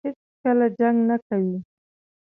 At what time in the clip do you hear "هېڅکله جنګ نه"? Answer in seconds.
0.05-1.17